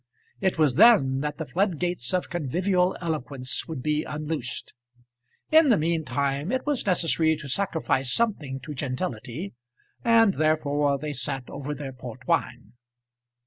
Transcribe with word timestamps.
It 0.39 0.57
was 0.57 0.77
then 0.77 1.19
that 1.19 1.37
the 1.37 1.45
floodgates 1.45 2.11
of 2.11 2.31
convivial 2.31 2.97
eloquence 3.01 3.67
would 3.67 3.83
be 3.83 4.03
unloosed. 4.03 4.73
In 5.51 5.69
the 5.69 5.77
mean 5.77 6.05
time 6.05 6.51
it 6.51 6.65
was 6.65 6.87
necessary 6.87 7.35
to 7.35 7.47
sacrifice 7.47 8.11
something 8.11 8.59
to 8.61 8.73
gentility, 8.73 9.53
and 10.03 10.33
therefore 10.33 10.97
they 10.97 11.13
sat 11.13 11.47
over 11.51 11.75
their 11.75 11.93
port 11.93 12.27
wine. 12.27 12.73